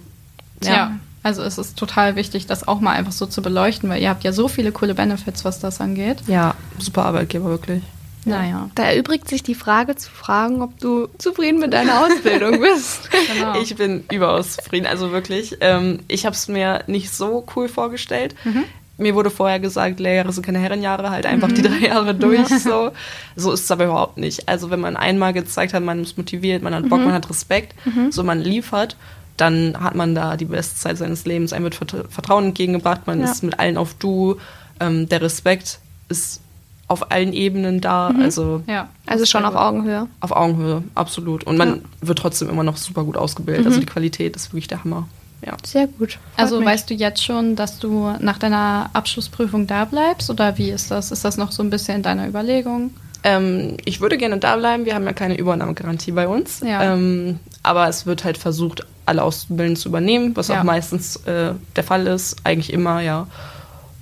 [0.64, 0.72] Ja.
[0.72, 0.92] ja.
[1.28, 4.24] Also es ist total wichtig, das auch mal einfach so zu beleuchten, weil ihr habt
[4.24, 6.18] ja so viele coole Benefits, was das angeht.
[6.28, 7.84] Ja, super Arbeitgeber, wirklich.
[8.26, 8.70] Naja.
[8.76, 13.10] Da erübrigt sich die Frage zu fragen, ob du zufrieden mit deiner Ausbildung bist.
[13.34, 13.62] Genau.
[13.62, 15.58] Ich bin überaus zufrieden, also wirklich.
[15.62, 18.36] Ähm, ich habe es mir nicht so cool vorgestellt.
[18.44, 18.66] Mhm.
[18.98, 22.48] Mir wurde vorher gesagt, Lehrjahre sind keine Herrenjahre, halt einfach die drei Jahre durch.
[22.60, 22.92] So,
[23.36, 24.50] so ist es aber überhaupt nicht.
[24.50, 26.90] Also wenn man einmal gezeigt hat, man ist motiviert, man hat Mhm.
[26.90, 27.76] Bock, man hat Respekt,
[28.10, 28.98] so man liefert,
[29.38, 31.54] dann hat man da die beste Zeit seines Lebens.
[31.54, 33.32] Einem wird Vert- Vertrauen entgegengebracht, man Ja.
[33.32, 34.38] ist mit allen auf Du.
[34.80, 36.42] Ähm, der Respekt ist
[36.88, 38.14] auf allen Ebenen da.
[38.20, 38.88] Also ja.
[39.06, 40.08] Also schon auf Augenhöhe.
[40.22, 41.44] auf Augenhöhe, absolut.
[41.44, 41.76] Und man Ja.
[42.02, 43.66] wird trotzdem immer noch super gut ausgebildet.
[43.66, 45.08] Also die Qualität ist wirklich der Hammer.
[45.46, 45.56] Ja.
[45.66, 46.14] Sehr gut.
[46.14, 46.66] Freut Also mich.
[46.68, 51.12] weißt du jetzt schon, dass du nach deiner Abschlussprüfung da bleibst oder wie ist das?
[51.12, 52.92] Ist das noch so ein bisschen in deiner Überlegung?
[53.24, 54.86] Ähm, ich würde gerne da bleiben.
[54.86, 56.62] Wir haben ja keine Übernahmegarantie bei uns.
[56.62, 56.94] Ja.
[56.94, 60.60] Ähm, aber es wird halt versucht, alle Auszubildenden zu übernehmen, was Ja.
[60.60, 62.38] auch meistens äh, der Fall ist.
[62.44, 63.28] Eigentlich immer, ja.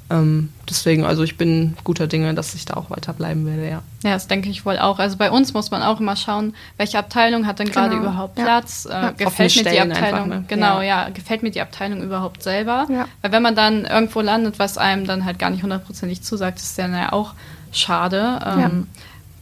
[0.07, 3.81] Ähm, deswegen, also ich bin guter Dinge, dass ich da auch weiter bleiben werde, ja.
[4.03, 4.99] Ja, das denke ich wohl auch.
[4.99, 8.03] Also bei uns muss man auch immer schauen, welche Abteilung hat denn gerade Genau.
[8.03, 8.43] überhaupt Ja.
[8.45, 8.85] Platz?
[8.85, 9.11] Äh, Ja.
[9.11, 10.19] Gefällt mir die Abteilung?
[10.19, 10.43] einfach, ne?
[10.47, 11.05] Genau, Ja.
[11.05, 11.09] ja.
[11.09, 12.85] Gefällt mir die Abteilung überhaupt selber?
[13.23, 16.77] Weil wenn man dann irgendwo landet, was einem dann halt gar nicht hundertprozentig zusagt, ist
[16.77, 17.33] dann ja auch
[17.77, 18.39] schade.
[18.45, 18.71] Ähm, Ja.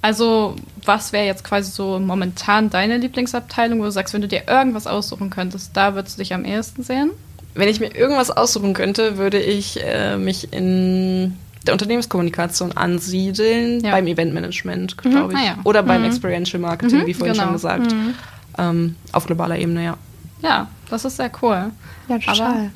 [0.02, 4.44] Also was wäre jetzt quasi so momentan deine Lieblingsabteilung, wo du sagst, wenn du dir
[4.50, 7.12] irgendwas aussuchen könntest, da würdest du dich am ehesten sehen?
[7.54, 13.92] Wenn ich mir irgendwas aussuchen könnte, würde ich äh, mich in der Unternehmenskommunikation ansiedeln, Ja.
[13.92, 15.40] beim Eventmanagement, glaube ich.
[15.40, 15.56] Ah ja.
[15.64, 17.46] Oder beim Experiential Marketing, Mhm, wie vorhin genau.
[17.46, 17.96] schon gesagt.
[18.58, 19.98] Ähm, auf globaler Ebene, ja.
[20.42, 21.72] Ja, das ist sehr cool.
[22.10, 22.64] Ja, total.
[22.66, 22.70] ja.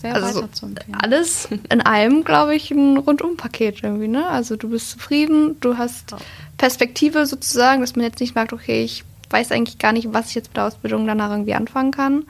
[0.00, 0.48] Sehr Also
[0.92, 4.26] alles in allem, glaube ich, ein Rundum-Paket irgendwie, ne?
[4.28, 6.14] Also du bist zufrieden, du hast
[6.56, 10.34] Perspektive sozusagen, dass man jetzt nicht merkt, okay, ich weiß eigentlich gar nicht, was ich
[10.34, 12.24] jetzt mit der Ausbildung danach irgendwie anfangen kann.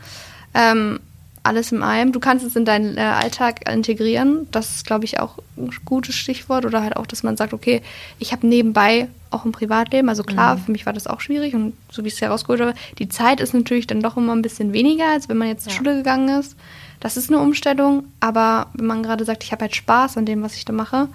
[0.54, 1.00] Ähm,
[1.42, 2.12] alles in allem.
[2.12, 4.46] Du kannst es in deinen äh, Alltag integrieren.
[4.50, 6.66] Das ist, glaube ich, auch ein gutes Stichwort.
[6.66, 7.82] Oder halt auch, dass man sagt, okay,
[8.18, 10.08] ich habe nebenbei auch ein Privatleben.
[10.08, 11.54] Also klar, für mich war das auch schwierig.
[11.54, 14.42] Und so wie ich es herausgeholt habe, die Zeit ist natürlich dann doch immer ein
[14.42, 15.78] bisschen weniger, als wenn man jetzt zur Ja.
[15.78, 16.56] Schule gegangen ist.
[17.00, 18.04] Das ist eine Umstellung.
[18.20, 21.08] Aber wenn man gerade sagt, ich habe halt Spaß an dem, was ich da mache,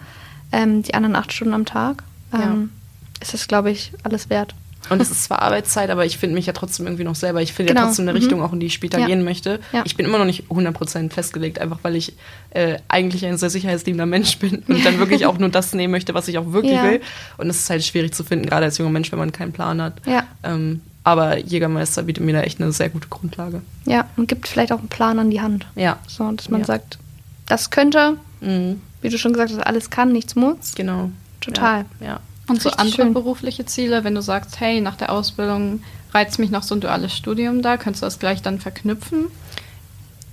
[0.51, 2.71] ähm, die anderen acht Stunden am Tag, ähm,
[3.21, 4.53] ist das, glaube ich, alles wert.
[4.91, 7.41] Und es ist zwar Arbeitszeit, aber ich finde mich ja trotzdem irgendwie noch selber.
[7.41, 7.81] Ich finde Genau.
[7.81, 8.17] ja trotzdem eine Mhm.
[8.23, 9.07] Richtung, auch in die ich später Ja.
[9.07, 9.59] gehen möchte.
[9.73, 9.81] Ja.
[9.83, 12.13] Ich bin immer noch nicht 100% festgelegt, einfach weil ich
[12.51, 16.13] äh, eigentlich ein sehr sicherheitsliebender Mensch bin und dann wirklich auch nur das nehmen möchte,
[16.13, 16.83] was ich auch wirklich Ja.
[16.83, 17.01] will.
[17.37, 19.81] Und es ist halt schwierig zu finden, gerade als junger Mensch, wenn man keinen Plan
[19.81, 19.95] hat.
[20.05, 20.23] Ja.
[20.43, 23.61] Ähm, aber Jägermeister bietet mir da echt eine sehr gute Grundlage.
[23.85, 25.65] Ja, und gibt vielleicht auch einen Plan an die Hand.
[25.75, 26.65] Ja, So, dass man Ja.
[26.67, 26.97] sagt,
[27.45, 28.81] das könnte, mhm.
[29.01, 30.73] wie du schon gesagt hast, alles kann, nichts muss.
[30.75, 31.11] genau.
[31.41, 31.85] Total.
[32.01, 32.07] Ja.
[32.07, 32.19] ja.
[32.47, 33.13] Und so andere schön.
[33.13, 35.81] berufliche Ziele, wenn du sagst, hey, nach der Ausbildung
[36.13, 39.25] reizt mich noch so ein duales Studium da, könntest du das gleich dann verknüpfen?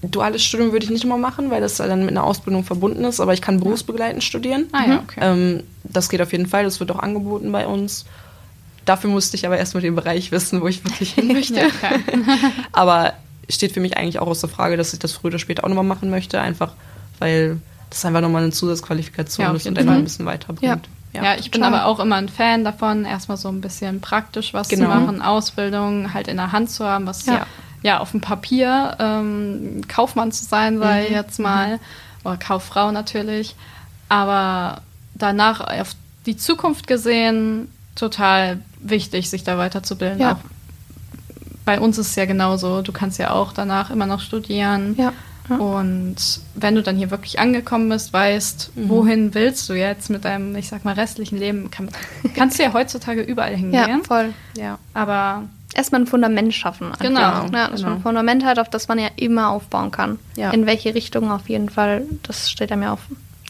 [0.02, 3.20] Duales Studium würde ich nicht immer machen, weil das dann mit einer Ausbildung verbunden ist,
[3.20, 4.66] aber ich kann berufsbegleitend studieren.
[4.72, 5.20] Ah ja, okay.
[5.22, 8.04] Ähm, das geht auf jeden Fall, das wird auch angeboten bei uns.
[8.84, 11.60] Dafür musste ich aber erstmal den Bereich wissen, wo ich wirklich hin möchte.
[11.60, 11.68] Ja,
[12.72, 13.12] aber
[13.48, 15.68] steht für mich eigentlich auch aus der Frage, dass ich das früher oder später auch
[15.68, 16.72] nochmal machen möchte, einfach
[17.18, 17.58] weil
[17.90, 20.88] das einfach nochmal eine Zusatzqualifikation Ja, ist und einfach ein bisschen weiterbringt.
[21.12, 24.68] Ja, ich bin aber auch immer ein Fan davon, erstmal so ein bisschen praktisch was
[24.68, 24.84] Genau.
[24.84, 27.46] zu machen, Ausbildung halt in der Hand zu haben, was ja, Ja.
[27.82, 31.14] ja, auf dem Papier ähm, Kaufmann zu sein, sei Mhm.
[31.14, 31.78] jetzt mal,
[32.24, 33.54] oder Kauffrau natürlich,
[34.08, 34.80] aber
[35.14, 40.18] danach auf die Zukunft gesehen total wichtig, sich da weiterzubilden.
[40.20, 40.32] Ja.
[40.32, 40.36] Auch
[41.64, 44.94] bei uns ist es ja genauso, du kannst ja auch danach immer noch studieren.
[44.98, 45.12] Ja.
[45.48, 45.56] ja.
[45.56, 46.16] Und
[46.54, 48.88] wenn du dann hier wirklich angekommen bist, weißt, Mhm.
[48.88, 51.88] wohin willst du jetzt mit deinem, ich sag mal, restlichen Leben, kann,
[52.34, 54.04] kannst du ja heutzutage überall Ja, hingehen.
[54.04, 54.34] voll.
[54.56, 54.78] Ja.
[54.94, 56.92] Aber Erstmal ein Fundament schaffen.
[56.98, 57.90] Genau, Ja, dass man genau.
[57.92, 60.18] ein Fundament hat, auf das man ja immer aufbauen kann.
[60.36, 60.50] Ja.
[60.50, 63.00] In welche Richtung auf jeden Fall, das steht einem ja auf.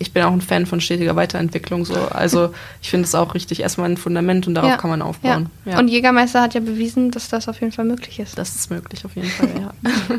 [0.03, 1.85] Ich bin auch ein Fan von stetiger Weiterentwicklung.
[1.85, 1.95] So.
[1.95, 4.77] Also ich finde es auch richtig erstmal ein Fundament und darauf Ja.
[4.77, 5.49] kann man aufbauen.
[5.65, 5.79] Ja.
[5.79, 8.37] Und Jägermeister hat ja bewiesen, dass das auf jeden Fall möglich ist.
[8.37, 9.71] das ist möglich auf jeden Fall, ja.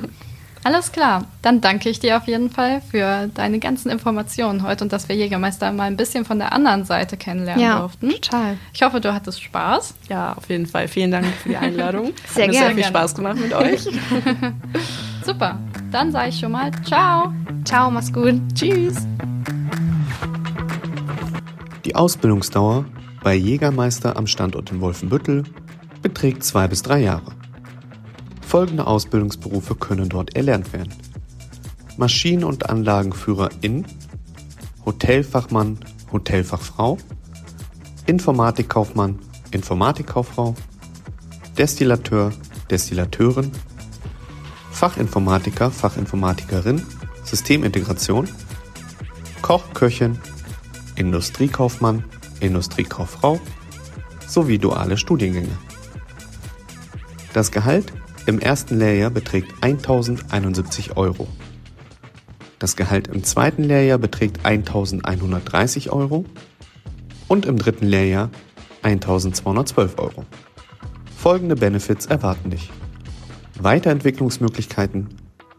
[0.65, 1.25] Alles klar.
[1.41, 5.15] Dann danke ich dir auf jeden Fall für deine ganzen Informationen heute und dass wir
[5.17, 8.11] Jägermeister mal ein bisschen von der anderen Seite kennenlernen ja, durften.
[8.11, 8.57] total.
[8.73, 9.93] Ich hoffe, du hattest Spaß.
[10.07, 10.87] ja, auf jeden Fall.
[10.87, 12.13] Vielen Dank für die Einladung.
[12.33, 12.67] Sehr Hat mir gerne.
[12.67, 13.81] sehr viel Spaß gemacht mit euch.
[15.25, 15.59] Super.
[15.91, 17.33] Dann sage ich schon mal Ciao.
[17.65, 18.35] Ciao, mach's gut.
[18.55, 19.05] Tschüss.
[21.93, 22.85] Die Ausbildungsdauer
[23.23, 25.43] bei Jägermeister am Standort in Wolfenbüttel
[26.01, 27.33] beträgt zwei bis drei Jahre.
[28.41, 30.91] Folgende Ausbildungsberufe können dort erlernt werden.
[31.95, 33.85] Maschinen- und Anlagenführer in,
[34.83, 35.77] Hotelfachmann,
[36.11, 36.97] Hotelfachfrau,
[38.07, 39.19] Informatikkaufmann,
[39.51, 40.55] Informatikkauffrau,
[41.59, 42.33] Destillateur,
[42.71, 43.51] Destillateurin,
[44.71, 46.81] Fachinformatiker, Fachinformatikerin,
[47.23, 48.27] Systemintegration,
[49.43, 50.17] Koch, Köchin,
[50.95, 52.03] Industriekaufmann,
[52.39, 53.39] Industriekauffrau
[54.27, 55.57] sowie duale Studiengänge.
[57.33, 57.93] Das Gehalt
[58.25, 61.27] im ersten Lehrjahr beträgt 1071 Euro.
[62.59, 66.25] Das Gehalt im zweiten Lehrjahr beträgt 1130 Euro
[67.27, 68.29] und im dritten Lehrjahr
[68.83, 70.25] 1212 Euro.
[71.17, 72.71] Folgende Benefits erwarten dich.
[73.59, 75.09] Weiterentwicklungsmöglichkeiten,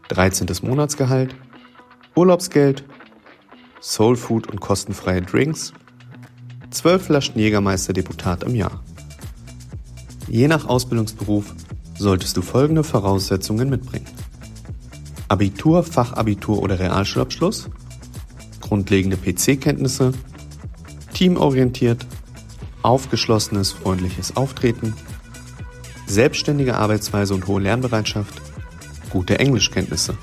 [0.09, 0.47] 13.
[0.61, 1.35] Monatsgehalt,
[2.15, 2.83] Urlaubsgeld,
[3.87, 5.71] Soulfood und kostenfreie Drinks,
[6.71, 8.83] 12 Flaschen Jägermeister Deputat im Jahr.
[10.27, 11.53] Je nach Ausbildungsberuf
[11.95, 14.07] solltest du folgende Voraussetzungen mitbringen.
[15.27, 17.69] Abitur, Fachabitur oder Realschulabschluss,
[18.59, 20.13] grundlegende PC-Kenntnisse,
[21.13, 22.07] teamorientiert,
[22.81, 24.95] aufgeschlossenes, freundliches Auftreten,
[26.07, 28.41] selbstständige Arbeitsweise und hohe Lernbereitschaft,
[29.11, 30.17] gute Englischkenntnisse.